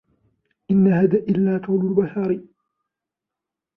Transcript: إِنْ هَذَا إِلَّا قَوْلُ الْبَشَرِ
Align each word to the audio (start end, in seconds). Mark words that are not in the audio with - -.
إِنْ 0.71 0.87
هَذَا 0.93 1.17
إِلَّا 1.17 1.57
قَوْلُ 1.57 1.85
الْبَشَرِ 1.85 2.41